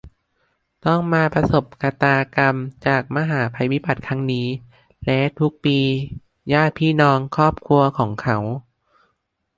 [0.85, 2.55] ต้องมาประสบชะตากรรม
[2.85, 4.47] จากมหาภัยพิบัติครั้งนี้
[5.05, 5.79] และ ทุกปี
[6.53, 8.37] ญาติ พี่ น้อง ครอบครัว ของเขา